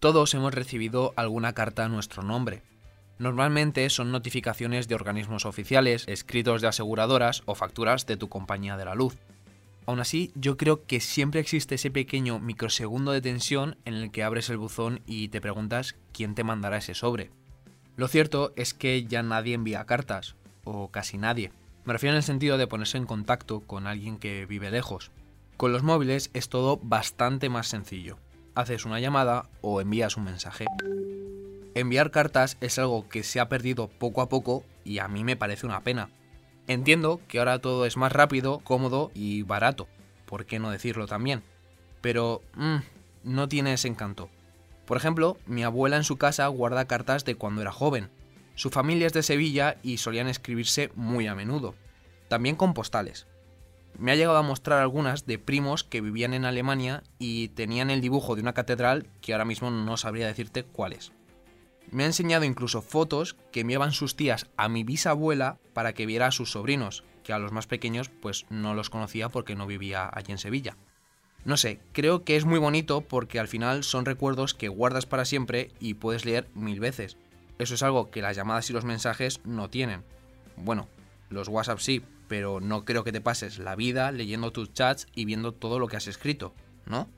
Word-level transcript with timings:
Todos 0.00 0.32
hemos 0.32 0.54
recibido 0.54 1.12
alguna 1.16 1.52
carta 1.52 1.84
a 1.84 1.88
nuestro 1.90 2.22
nombre. 2.22 2.62
Normalmente 3.18 3.88
son 3.90 4.10
notificaciones 4.10 4.88
de 4.88 4.94
organismos 4.94 5.44
oficiales, 5.44 6.04
escritos 6.08 6.62
de 6.62 6.68
aseguradoras 6.68 7.42
o 7.44 7.54
facturas 7.54 8.06
de 8.06 8.16
tu 8.16 8.30
compañía 8.30 8.78
de 8.78 8.86
la 8.86 8.94
luz. 8.94 9.18
Aún 9.84 10.00
así, 10.00 10.32
yo 10.34 10.56
creo 10.56 10.86
que 10.86 11.00
siempre 11.00 11.40
existe 11.40 11.74
ese 11.74 11.90
pequeño 11.90 12.38
microsegundo 12.38 13.12
de 13.12 13.20
tensión 13.20 13.76
en 13.84 13.92
el 13.92 14.10
que 14.10 14.24
abres 14.24 14.48
el 14.48 14.56
buzón 14.56 15.00
y 15.04 15.28
te 15.28 15.42
preguntas 15.42 15.96
quién 16.12 16.34
te 16.34 16.44
mandará 16.44 16.78
ese 16.78 16.94
sobre. 16.94 17.30
Lo 17.96 18.08
cierto 18.08 18.54
es 18.56 18.72
que 18.72 19.04
ya 19.04 19.22
nadie 19.22 19.52
envía 19.52 19.84
cartas, 19.84 20.34
o 20.64 20.90
casi 20.90 21.18
nadie. 21.18 21.52
Me 21.84 21.92
refiero 21.92 22.14
en 22.14 22.18
el 22.18 22.22
sentido 22.22 22.56
de 22.56 22.66
ponerse 22.66 22.96
en 22.96 23.04
contacto 23.04 23.60
con 23.60 23.86
alguien 23.86 24.18
que 24.18 24.46
vive 24.46 24.70
lejos. 24.70 25.10
Con 25.60 25.72
los 25.72 25.82
móviles 25.82 26.30
es 26.32 26.48
todo 26.48 26.80
bastante 26.82 27.50
más 27.50 27.68
sencillo. 27.68 28.16
Haces 28.54 28.86
una 28.86 28.98
llamada 28.98 29.50
o 29.60 29.82
envías 29.82 30.16
un 30.16 30.24
mensaje. 30.24 30.64
Enviar 31.74 32.10
cartas 32.10 32.56
es 32.62 32.78
algo 32.78 33.06
que 33.10 33.22
se 33.22 33.40
ha 33.40 33.50
perdido 33.50 33.88
poco 33.88 34.22
a 34.22 34.30
poco 34.30 34.64
y 34.84 35.00
a 35.00 35.08
mí 35.08 35.22
me 35.22 35.36
parece 35.36 35.66
una 35.66 35.82
pena. 35.82 36.08
Entiendo 36.66 37.20
que 37.28 37.40
ahora 37.40 37.58
todo 37.58 37.84
es 37.84 37.98
más 37.98 38.10
rápido, 38.10 38.60
cómodo 38.60 39.10
y 39.12 39.42
barato. 39.42 39.86
¿Por 40.24 40.46
qué 40.46 40.58
no 40.58 40.70
decirlo 40.70 41.06
también? 41.06 41.42
Pero 42.00 42.40
mmm, 42.54 42.78
no 43.24 43.46
tiene 43.46 43.74
ese 43.74 43.88
encanto. 43.88 44.30
Por 44.86 44.96
ejemplo, 44.96 45.36
mi 45.44 45.62
abuela 45.62 45.98
en 45.98 46.04
su 46.04 46.16
casa 46.16 46.46
guarda 46.46 46.86
cartas 46.86 47.26
de 47.26 47.34
cuando 47.34 47.60
era 47.60 47.70
joven. 47.70 48.08
Su 48.54 48.70
familia 48.70 49.08
es 49.08 49.12
de 49.12 49.22
Sevilla 49.22 49.76
y 49.82 49.98
solían 49.98 50.28
escribirse 50.28 50.90
muy 50.94 51.26
a 51.26 51.34
menudo. 51.34 51.74
También 52.28 52.56
con 52.56 52.72
postales. 52.72 53.26
Me 53.98 54.12
ha 54.12 54.16
llegado 54.16 54.38
a 54.38 54.42
mostrar 54.42 54.80
algunas 54.80 55.26
de 55.26 55.38
primos 55.38 55.84
que 55.84 56.00
vivían 56.00 56.34
en 56.34 56.44
Alemania 56.44 57.02
y 57.18 57.48
tenían 57.48 57.90
el 57.90 58.00
dibujo 58.00 58.34
de 58.34 58.42
una 58.42 58.54
catedral 58.54 59.06
que 59.20 59.32
ahora 59.32 59.44
mismo 59.44 59.70
no 59.70 59.96
sabría 59.96 60.26
decirte 60.26 60.64
cuál 60.64 60.92
es. 60.94 61.12
Me 61.90 62.04
ha 62.04 62.06
enseñado 62.06 62.44
incluso 62.44 62.82
fotos 62.82 63.36
que 63.50 63.60
enviaban 63.60 63.92
sus 63.92 64.14
tías 64.16 64.46
a 64.56 64.68
mi 64.68 64.84
bisabuela 64.84 65.58
para 65.74 65.92
que 65.92 66.06
viera 66.06 66.28
a 66.28 66.32
sus 66.32 66.52
sobrinos, 66.52 67.04
que 67.24 67.32
a 67.32 67.38
los 67.38 67.52
más 67.52 67.66
pequeños 67.66 68.08
pues 68.08 68.46
no 68.48 68.74
los 68.74 68.90
conocía 68.90 69.28
porque 69.28 69.56
no 69.56 69.66
vivía 69.66 70.08
allí 70.12 70.32
en 70.32 70.38
Sevilla. 70.38 70.76
No 71.44 71.56
sé, 71.56 71.80
creo 71.92 72.22
que 72.22 72.36
es 72.36 72.44
muy 72.44 72.58
bonito 72.58 73.00
porque 73.00 73.40
al 73.40 73.48
final 73.48 73.82
son 73.82 74.04
recuerdos 74.04 74.54
que 74.54 74.68
guardas 74.68 75.06
para 75.06 75.24
siempre 75.24 75.72
y 75.80 75.94
puedes 75.94 76.24
leer 76.24 76.48
mil 76.54 76.80
veces. 76.80 77.16
Eso 77.58 77.74
es 77.74 77.82
algo 77.82 78.10
que 78.10 78.22
las 78.22 78.36
llamadas 78.36 78.70
y 78.70 78.72
los 78.72 78.84
mensajes 78.84 79.40
no 79.44 79.68
tienen. 79.68 80.04
Bueno, 80.56 80.88
los 81.28 81.48
WhatsApp 81.48 81.78
sí, 81.78 82.02
pero 82.30 82.60
no 82.60 82.84
creo 82.84 83.02
que 83.02 83.10
te 83.10 83.20
pases 83.20 83.58
la 83.58 83.74
vida 83.74 84.12
leyendo 84.12 84.52
tus 84.52 84.72
chats 84.72 85.08
y 85.16 85.24
viendo 85.24 85.50
todo 85.50 85.80
lo 85.80 85.88
que 85.88 85.96
has 85.96 86.06
escrito, 86.06 86.54
¿no? 86.86 87.08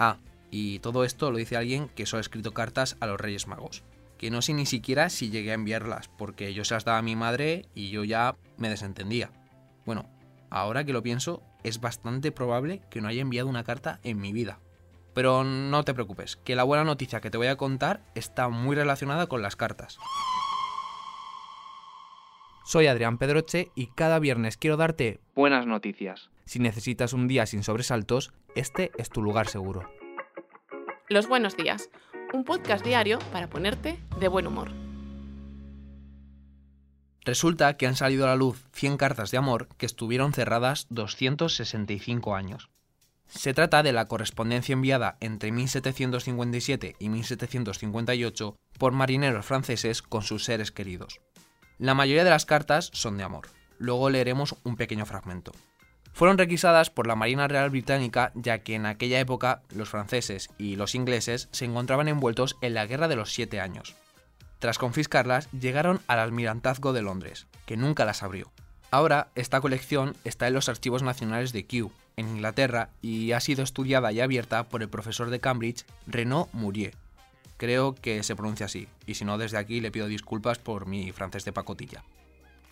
Ah, 0.00 0.18
y 0.50 0.80
todo 0.80 1.04
esto 1.04 1.30
lo 1.30 1.38
dice 1.38 1.56
alguien 1.56 1.88
que 1.88 2.06
solo 2.06 2.18
ha 2.18 2.22
escrito 2.22 2.52
cartas 2.52 2.96
a 2.98 3.06
los 3.06 3.20
Reyes 3.20 3.46
Magos 3.46 3.84
que 4.22 4.30
no 4.30 4.40
sé 4.40 4.54
ni 4.54 4.66
siquiera 4.66 5.10
si 5.10 5.30
llegué 5.30 5.50
a 5.50 5.54
enviarlas, 5.54 6.08
porque 6.16 6.54
yo 6.54 6.64
se 6.64 6.74
las 6.74 6.84
daba 6.84 6.98
a 6.98 7.02
mi 7.02 7.16
madre 7.16 7.66
y 7.74 7.90
yo 7.90 8.04
ya 8.04 8.36
me 8.56 8.68
desentendía. 8.68 9.32
Bueno, 9.84 10.08
ahora 10.48 10.84
que 10.84 10.92
lo 10.92 11.02
pienso, 11.02 11.42
es 11.64 11.80
bastante 11.80 12.30
probable 12.30 12.82
que 12.88 13.00
no 13.00 13.08
haya 13.08 13.20
enviado 13.20 13.48
una 13.48 13.64
carta 13.64 13.98
en 14.04 14.20
mi 14.20 14.32
vida. 14.32 14.60
Pero 15.12 15.42
no 15.42 15.82
te 15.82 15.92
preocupes, 15.92 16.36
que 16.36 16.54
la 16.54 16.62
buena 16.62 16.84
noticia 16.84 17.20
que 17.20 17.32
te 17.32 17.36
voy 17.36 17.48
a 17.48 17.56
contar 17.56 18.04
está 18.14 18.48
muy 18.48 18.76
relacionada 18.76 19.26
con 19.26 19.42
las 19.42 19.56
cartas. 19.56 19.98
Soy 22.64 22.86
Adrián 22.86 23.18
Pedroche 23.18 23.70
y 23.74 23.88
cada 23.88 24.18
viernes 24.18 24.56
quiero 24.56 24.76
darte 24.76 25.20
buenas 25.34 25.66
noticias. 25.66 26.30
Si 26.44 26.58
necesitas 26.58 27.12
un 27.12 27.28
día 27.28 27.46
sin 27.46 27.62
sobresaltos, 27.62 28.32
este 28.54 28.92
es 28.98 29.10
tu 29.10 29.22
lugar 29.22 29.48
seguro. 29.48 29.90
Los 31.08 31.28
buenos 31.28 31.56
días 31.56 31.90
un 32.32 32.44
podcast 32.44 32.84
diario 32.84 33.18
para 33.30 33.50
ponerte 33.50 33.98
de 34.18 34.28
buen 34.28 34.46
humor. 34.46 34.70
Resulta 37.24 37.76
que 37.76 37.86
han 37.86 37.94
salido 37.94 38.24
a 38.24 38.28
la 38.28 38.36
luz 38.36 38.64
100 38.72 38.96
cartas 38.96 39.30
de 39.30 39.38
amor 39.38 39.68
que 39.76 39.86
estuvieron 39.86 40.32
cerradas 40.32 40.86
265 40.90 42.34
años. 42.34 42.70
Se 43.26 43.54
trata 43.54 43.82
de 43.82 43.92
la 43.92 44.06
correspondencia 44.08 44.72
enviada 44.72 45.16
entre 45.20 45.52
1757 45.52 46.96
y 46.98 47.08
1758 47.08 48.56
por 48.78 48.92
marineros 48.92 49.46
franceses 49.46 50.02
con 50.02 50.22
sus 50.22 50.44
seres 50.44 50.72
queridos. 50.72 51.20
La 51.82 51.94
mayoría 51.94 52.22
de 52.22 52.30
las 52.30 52.46
cartas 52.46 52.90
son 52.92 53.18
de 53.18 53.24
amor. 53.24 53.48
Luego 53.76 54.08
leeremos 54.08 54.54
un 54.62 54.76
pequeño 54.76 55.04
fragmento. 55.04 55.50
Fueron 56.12 56.38
requisadas 56.38 56.90
por 56.90 57.08
la 57.08 57.16
Marina 57.16 57.48
Real 57.48 57.70
Británica 57.70 58.30
ya 58.36 58.60
que 58.60 58.76
en 58.76 58.86
aquella 58.86 59.18
época 59.18 59.62
los 59.74 59.88
franceses 59.88 60.48
y 60.58 60.76
los 60.76 60.94
ingleses 60.94 61.48
se 61.50 61.64
encontraban 61.64 62.06
envueltos 62.06 62.56
en 62.60 62.74
la 62.74 62.86
Guerra 62.86 63.08
de 63.08 63.16
los 63.16 63.32
Siete 63.32 63.60
Años. 63.60 63.96
Tras 64.60 64.78
confiscarlas, 64.78 65.50
llegaron 65.50 66.00
al 66.06 66.20
Almirantazgo 66.20 66.92
de 66.92 67.02
Londres, 67.02 67.48
que 67.66 67.76
nunca 67.76 68.04
las 68.04 68.22
abrió. 68.22 68.52
Ahora, 68.92 69.32
esta 69.34 69.60
colección 69.60 70.14
está 70.22 70.46
en 70.46 70.54
los 70.54 70.68
archivos 70.68 71.02
nacionales 71.02 71.52
de 71.52 71.66
Kew, 71.66 71.90
en 72.14 72.28
Inglaterra, 72.28 72.90
y 73.00 73.32
ha 73.32 73.40
sido 73.40 73.64
estudiada 73.64 74.12
y 74.12 74.20
abierta 74.20 74.68
por 74.68 74.82
el 74.82 74.88
profesor 74.88 75.30
de 75.30 75.40
Cambridge, 75.40 75.84
Renaud 76.06 76.46
Murier. 76.52 76.94
Creo 77.62 77.94
que 77.94 78.24
se 78.24 78.34
pronuncia 78.34 78.66
así, 78.66 78.88
y 79.06 79.14
si 79.14 79.24
no, 79.24 79.38
desde 79.38 79.56
aquí 79.56 79.80
le 79.80 79.92
pido 79.92 80.08
disculpas 80.08 80.58
por 80.58 80.86
mi 80.86 81.12
francés 81.12 81.44
de 81.44 81.52
pacotilla. 81.52 82.02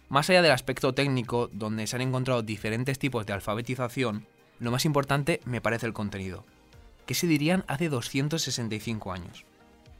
Más 0.09 0.29
allá 0.29 0.43
del 0.43 0.51
aspecto 0.51 0.95
técnico, 0.95 1.49
donde 1.53 1.87
se 1.87 1.95
han 1.95 2.03
encontrado 2.03 2.43
diferentes 2.43 2.99
tipos 2.99 3.25
de 3.25 3.33
alfabetización, 3.33 4.27
lo 4.59 4.73
más 4.73 4.85
importante 4.85 5.43
me 5.45 5.61
parece 5.61 5.87
el 5.87 5.93
contenido. 5.93 6.45
¿Qué 7.07 7.15
se 7.15 7.29
dirían 7.29 7.63
hace 7.69 7.89
265 7.89 9.13
años? 9.13 9.45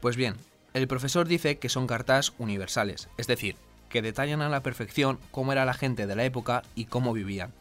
Pues 0.01 0.17
bien, 0.17 0.35
el 0.73 0.89
profesor 0.89 1.25
dice 1.25 1.57
que 1.57 1.69
son 1.69 1.87
cartas 1.87 2.33
universales, 2.37 3.07
es 3.17 3.27
decir, 3.27 3.55
que 3.87 4.01
detallan 4.01 4.41
a 4.41 4.49
la 4.49 4.61
perfección 4.61 5.19
cómo 5.31 5.53
era 5.53 5.63
la 5.63 5.73
gente 5.73 6.05
de 6.05 6.17
la 6.17 6.25
época 6.25 6.63
y 6.75 6.83
cómo 6.83 7.13
vivían. 7.13 7.53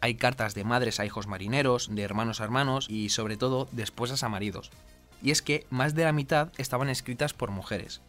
Hay 0.00 0.14
cartas 0.14 0.54
de 0.54 0.64
madres 0.64 1.00
a 1.00 1.04
hijos 1.04 1.26
marineros, 1.26 1.94
de 1.94 2.00
hermanos 2.00 2.40
a 2.40 2.44
hermanos 2.44 2.88
y 2.88 3.10
sobre 3.10 3.36
todo 3.36 3.68
de 3.72 3.82
esposas 3.82 4.22
a 4.22 4.30
maridos. 4.30 4.70
Y 5.22 5.30
es 5.30 5.42
que 5.42 5.66
más 5.70 5.94
de 5.94 6.04
la 6.04 6.12
mitad 6.12 6.50
estaban 6.58 6.88
escritas 6.88 7.32
por 7.32 7.50
mujeres, 7.50 8.02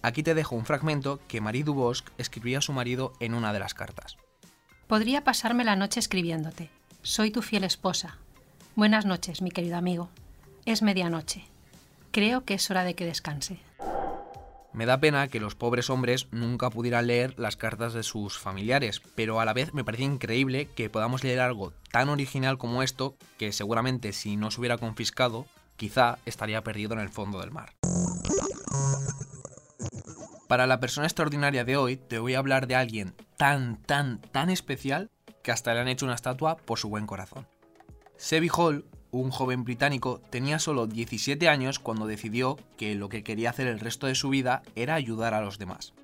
Aquí 0.00 0.22
te 0.22 0.34
dejo 0.34 0.54
un 0.54 0.64
fragmento 0.64 1.20
que 1.26 1.40
Marie 1.40 1.64
Dubosc 1.64 2.08
escribía 2.18 2.58
a 2.58 2.62
su 2.62 2.72
marido 2.72 3.12
en 3.18 3.34
una 3.34 3.52
de 3.52 3.58
las 3.58 3.74
cartas. 3.74 4.16
Podría 4.86 5.24
pasarme 5.24 5.64
la 5.64 5.76
noche 5.76 6.00
escribiéndote. 6.00 6.70
Soy 7.02 7.30
tu 7.30 7.42
fiel 7.42 7.64
esposa. 7.64 8.16
Buenas 8.76 9.06
noches, 9.06 9.42
mi 9.42 9.50
querido 9.50 9.76
amigo. 9.76 10.08
Es 10.66 10.82
medianoche. 10.82 11.44
Creo 12.12 12.44
que 12.44 12.54
es 12.54 12.70
hora 12.70 12.84
de 12.84 12.94
que 12.94 13.06
descanse. 13.06 13.58
Me 14.72 14.86
da 14.86 15.00
pena 15.00 15.26
que 15.28 15.40
los 15.40 15.56
pobres 15.56 15.90
hombres 15.90 16.28
nunca 16.30 16.70
pudieran 16.70 17.08
leer 17.08 17.34
las 17.38 17.56
cartas 17.56 17.92
de 17.92 18.04
sus 18.04 18.38
familiares, 18.38 19.02
pero 19.16 19.40
a 19.40 19.44
la 19.44 19.52
vez 19.52 19.74
me 19.74 19.82
parece 19.82 20.04
increíble 20.04 20.68
que 20.76 20.90
podamos 20.90 21.24
leer 21.24 21.40
algo 21.40 21.72
tan 21.90 22.08
original 22.08 22.58
como 22.58 22.82
esto, 22.82 23.16
que 23.38 23.50
seguramente 23.50 24.12
si 24.12 24.36
no 24.36 24.50
se 24.50 24.60
hubiera 24.60 24.78
confiscado, 24.78 25.46
quizá 25.78 26.18
estaría 26.26 26.62
perdido 26.62 26.92
en 26.92 27.00
el 27.00 27.08
fondo 27.08 27.40
del 27.40 27.52
mar. 27.52 27.72
Para 30.48 30.66
la 30.66 30.80
persona 30.80 31.06
extraordinaria 31.06 31.64
de 31.64 31.76
hoy 31.76 31.96
te 31.96 32.18
voy 32.18 32.34
a 32.34 32.38
hablar 32.38 32.66
de 32.66 32.74
alguien 32.74 33.14
tan, 33.36 33.76
tan, 33.82 34.20
tan 34.20 34.50
especial 34.50 35.10
que 35.42 35.52
hasta 35.52 35.72
le 35.72 35.80
han 35.80 35.88
hecho 35.88 36.04
una 36.04 36.14
estatua 36.14 36.56
por 36.56 36.78
su 36.78 36.88
buen 36.88 37.06
corazón. 37.06 37.46
Sebi 38.16 38.50
Hall, 38.54 38.84
un 39.10 39.30
joven 39.30 39.64
británico, 39.64 40.20
tenía 40.30 40.58
solo 40.58 40.86
17 40.86 41.48
años 41.48 41.78
cuando 41.78 42.06
decidió 42.06 42.56
que 42.76 42.94
lo 42.94 43.08
que 43.08 43.22
quería 43.22 43.50
hacer 43.50 43.66
el 43.66 43.80
resto 43.80 44.06
de 44.06 44.14
su 44.14 44.28
vida 44.30 44.62
era 44.74 44.94
ayudar 44.94 45.34
a 45.34 45.40
los 45.40 45.58
demás. 45.58 45.94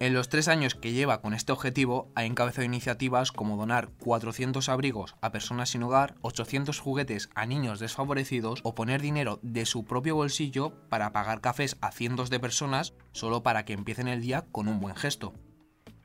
En 0.00 0.12
los 0.12 0.28
tres 0.28 0.48
años 0.48 0.74
que 0.74 0.92
lleva 0.92 1.20
con 1.20 1.34
este 1.34 1.52
objetivo, 1.52 2.10
ha 2.16 2.24
encabezado 2.24 2.64
iniciativas 2.64 3.30
como 3.30 3.56
donar 3.56 3.90
400 4.00 4.68
abrigos 4.68 5.14
a 5.20 5.30
personas 5.30 5.70
sin 5.70 5.84
hogar, 5.84 6.16
800 6.20 6.80
juguetes 6.80 7.30
a 7.36 7.46
niños 7.46 7.78
desfavorecidos 7.78 8.60
o 8.64 8.74
poner 8.74 9.00
dinero 9.00 9.38
de 9.42 9.66
su 9.66 9.84
propio 9.84 10.16
bolsillo 10.16 10.72
para 10.88 11.12
pagar 11.12 11.40
cafés 11.40 11.76
a 11.80 11.92
cientos 11.92 12.28
de 12.28 12.40
personas 12.40 12.92
solo 13.12 13.44
para 13.44 13.64
que 13.64 13.72
empiecen 13.72 14.08
el 14.08 14.20
día 14.20 14.44
con 14.50 14.66
un 14.66 14.80
buen 14.80 14.96
gesto. 14.96 15.32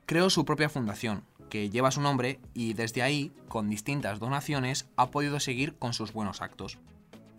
Creó 0.06 0.30
su 0.30 0.44
propia 0.44 0.68
fundación, 0.68 1.24
que 1.48 1.68
lleva 1.68 1.90
su 1.90 2.00
nombre 2.00 2.38
y 2.54 2.74
desde 2.74 3.02
ahí, 3.02 3.32
con 3.48 3.68
distintas 3.68 4.20
donaciones, 4.20 4.88
ha 4.96 5.10
podido 5.10 5.40
seguir 5.40 5.76
con 5.76 5.94
sus 5.94 6.12
buenos 6.12 6.42
actos. 6.42 6.78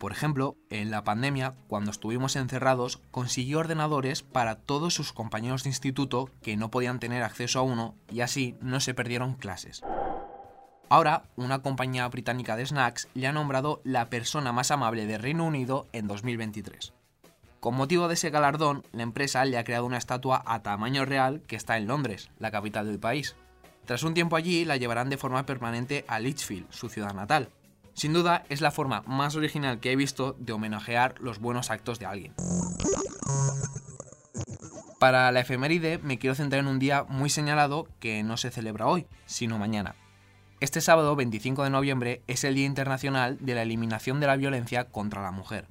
Por 0.01 0.12
ejemplo, 0.12 0.57
en 0.71 0.89
la 0.89 1.03
pandemia, 1.03 1.53
cuando 1.68 1.92
estuvimos 1.92 2.36
encerrados, 2.36 3.00
consiguió 3.12 3.59
ordenadores 3.59 4.24
para 4.24 4.56
todos 4.56 4.95
sus 4.95 5.13
compañeros 5.13 5.62
de 5.62 5.69
instituto 5.69 6.27
que 6.42 6.57
no 6.57 6.71
podían 6.71 7.00
tener 7.00 7.21
acceso 7.21 7.59
a 7.59 7.62
uno 7.62 7.94
y 8.12 8.21
así 8.21 8.56
no 8.62 8.80
se 8.80 8.95
perdieron 8.95 9.36
clases. 9.36 9.83
Ahora, 10.89 11.25
una 11.36 11.62
compañía 11.62 12.07
británica 12.07 12.56
de 12.56 12.65
snacks 12.65 13.09
le 13.13 13.27
ha 13.27 13.31
nombrado 13.31 13.80
la 13.83 14.09
persona 14.09 14.51
más 14.51 14.71
amable 14.71 15.06
de 15.06 15.19
Reino 15.19 15.45
Unido 15.45 15.86
en 15.92 16.07
2023. 16.07 16.94
Con 17.59 17.75
motivo 17.75 18.07
de 18.07 18.15
ese 18.15 18.31
galardón, 18.31 18.83
la 18.94 19.04
empresa 19.04 19.45
le 19.45 19.59
ha 19.59 19.63
creado 19.63 19.86
una 19.86 20.00
estatua 20.00 20.42
a 20.47 20.63
tamaño 20.63 21.06
real 21.06 21.44
que 21.45 21.56
está 21.56 21.77
en 21.77 21.86
Londres, 21.86 22.31
la 22.39 22.50
capital 22.50 22.88
del 22.88 22.97
país. 22.97 23.36
Tras 23.86 24.01
un 24.01 24.15
tiempo 24.15 24.36
allí, 24.36 24.65
la 24.65 24.77
llevarán 24.77 25.09
de 25.09 25.18
forma 25.18 25.45
permanente 25.45 26.06
a 26.07 26.19
Lichfield, 26.19 26.65
su 26.71 26.89
ciudad 26.89 27.13
natal, 27.13 27.50
Sin 27.94 28.14
duda 28.14 28.44
es 28.50 28.62
la 28.62 28.72
forma 28.72 29.04
más 29.06 29.36
original 29.36 29.80
que 29.80 29.92
he 29.92 29.96
visto 29.96 30.36
de 30.40 30.54
homenajear 30.54 31.16
los 31.20 31.40
buenos 31.40 31.72
actos 31.72 32.00
de 32.00 32.06
alguien. 32.06 32.34
Para 35.00 35.32
la 35.32 35.40
efeméride 35.40 35.98
me 35.98 36.20
quiero 36.20 36.36
centrar 36.36 36.60
en 36.60 36.68
un 36.68 36.80
día 36.80 37.04
muy 37.10 37.30
señalado 37.30 37.88
que 38.00 38.22
no 38.24 38.38
se 38.38 38.52
celebra 38.52 38.88
hoy, 38.88 39.08
sino 39.26 39.58
mañana. 39.58 39.96
Este 40.60 40.80
sábado 40.80 41.16
25 41.16 41.64
de 41.64 41.72
noviembre 41.72 42.22
es 42.28 42.44
el 42.44 42.54
Día 42.54 42.68
Internacional 42.68 43.38
de 43.40 43.56
la 43.56 43.64
Eliminación 43.64 44.20
de 44.20 44.28
la 44.28 44.36
Violencia 44.36 44.86
contra 44.86 45.24
la 45.24 45.32
Mujer. 45.32 45.68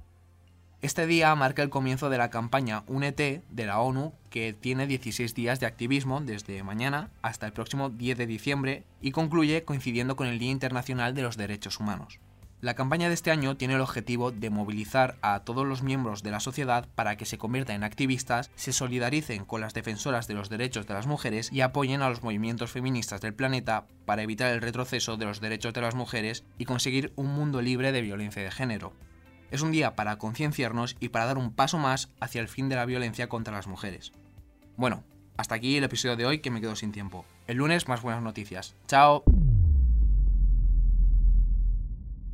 Este 0.83 1.07
día 1.07 1.35
marca 1.35 1.63
el 1.63 1.69
comienzo 1.69 2.09
de 2.09 2.17
la 2.17 2.31
campaña 2.31 2.85
UNET 2.87 3.45
de 3.51 3.67
la 3.67 3.81
ONU, 3.81 4.15
que 4.31 4.55
tiene 4.55 4.87
16 4.87 5.35
días 5.35 5.61
de 5.61 5.67
activismo 5.67 6.23
desde 6.23 6.63
mañana 6.63 7.11
hasta 7.21 7.45
el 7.45 7.53
próximo 7.53 7.91
10 7.91 8.17
de 8.17 8.27
diciembre 8.27 8.85
y 9.03 9.11
concluye 9.11 9.63
coincidiendo 9.65 10.17
con 10.17 10.27
el 10.27 10.39
Día 10.39 10.51
Internacional 10.51 11.15
de 11.15 11.21
los 11.21 11.37
Derechos 11.37 11.81
Humanos. 11.81 12.19
La 12.63 12.73
campaña 12.73 13.09
de 13.09 13.15
este 13.15 13.31
año 13.31 13.59
tiene 13.59 13.75
el 13.75 13.83
objetivo 13.83 14.31
de 14.31 14.49
movilizar 14.49 15.17
a 15.21 15.41
todos 15.41 15.67
los 15.67 15.83
miembros 15.83 16.23
de 16.23 16.31
la 16.31 16.41
sociedad 16.41 16.89
para 16.95 17.17
que 17.17 17.27
se 17.27 17.37
conviertan 17.37 17.77
en 17.77 17.85
activistas, 17.85 18.51
se 18.55 18.73
solidaricen 18.73 19.45
con 19.45 19.61
las 19.61 19.75
defensoras 19.75 20.29
de 20.29 20.35
los 20.35 20.49
derechos 20.49 20.87
de 20.87 20.95
las 20.95 21.07
mujeres 21.07 21.53
y 21.53 21.61
apoyen 21.61 22.01
a 22.01 22.09
los 22.09 22.23
movimientos 22.23 22.71
feministas 22.71 23.21
del 23.21 23.35
planeta 23.35 23.85
para 24.07 24.23
evitar 24.23 24.51
el 24.51 24.63
retroceso 24.63 25.19
de 25.19 25.27
los 25.27 25.43
derechos 25.43 25.75
de 25.75 25.83
las 25.83 25.95
mujeres 25.95 26.43
y 26.57 26.65
conseguir 26.65 27.13
un 27.17 27.27
mundo 27.27 27.61
libre 27.61 27.93
de 27.93 28.01
violencia 28.01 28.43
de 28.43 28.51
género. 28.51 28.95
Es 29.51 29.63
un 29.63 29.73
día 29.73 29.97
para 29.97 30.19
concienciarnos 30.19 30.97
y 31.01 31.09
para 31.09 31.27
dar 31.27 31.39
un 31.39 31.53
paso 31.53 31.79
más 31.79 32.11
hacia 32.21 32.41
el 32.41 32.49
fin 32.49 32.69
de 32.69 32.77
la 32.77 32.87
violencia 32.87 33.29
contra 33.29 33.55
las 33.55 33.67
mujeres. 33.67 34.13
Bueno, 34.77 35.03
hasta 35.37 35.57
aquí 35.57 35.77
el 35.77 35.85
episodio 35.85 36.17
de 36.17 36.27
hoy 36.27 36.41
que 36.41 36.51
me 36.51 36.61
quedo 36.61 36.77
sin 36.77 36.93
tiempo. 36.93 37.25
El 37.47 37.57
lunes 37.57 37.89
más 37.89 38.03
buenas 38.03 38.23
noticias. 38.23 38.77
¡Chao! 38.87 39.25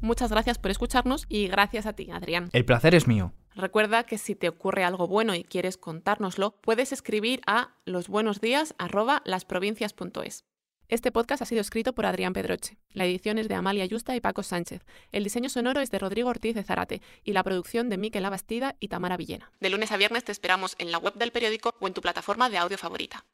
Muchas 0.00 0.30
gracias 0.30 0.58
por 0.58 0.70
escucharnos 0.70 1.24
y 1.28 1.48
gracias 1.48 1.86
a 1.86 1.94
ti, 1.94 2.10
Adrián. 2.10 2.48
El 2.52 2.64
placer 2.64 2.94
es 2.94 3.08
mío. 3.08 3.32
Recuerda 3.54 4.04
que 4.04 4.18
si 4.18 4.34
te 4.34 4.50
ocurre 4.50 4.84
algo 4.84 5.08
bueno 5.08 5.34
y 5.34 5.42
quieres 5.42 5.78
contárnoslo, 5.78 6.60
puedes 6.60 6.92
escribir 6.92 7.40
a 7.46 7.70
losbuenosdías@lasprovincias.es. 7.86 10.44
Este 10.88 11.10
podcast 11.10 11.42
ha 11.42 11.46
sido 11.46 11.60
escrito 11.60 11.94
por 11.94 12.06
Adrián 12.06 12.32
Pedroche. 12.32 12.76
La 12.92 13.04
edición 13.04 13.38
es 13.38 13.48
de 13.48 13.56
Amalia 13.56 13.84
Yusta 13.86 14.14
y 14.14 14.20
Paco 14.20 14.44
Sánchez. 14.44 14.82
El 15.10 15.24
diseño 15.24 15.48
sonoro 15.48 15.80
es 15.80 15.90
de 15.90 15.98
Rodrigo 15.98 16.28
Ortiz 16.28 16.54
de 16.54 16.62
Zarate 16.62 17.02
y 17.24 17.32
la 17.32 17.42
producción 17.42 17.88
de 17.88 17.96
Miquel 17.96 18.24
Abastida 18.24 18.76
y 18.78 18.86
Tamara 18.86 19.16
Villena. 19.16 19.50
De 19.58 19.68
lunes 19.68 19.90
a 19.90 19.96
viernes 19.96 20.22
te 20.22 20.30
esperamos 20.30 20.76
en 20.78 20.92
la 20.92 20.98
web 20.98 21.14
del 21.14 21.32
periódico 21.32 21.74
o 21.80 21.88
en 21.88 21.94
tu 21.94 22.00
plataforma 22.00 22.48
de 22.50 22.58
audio 22.58 22.78
favorita. 22.78 23.24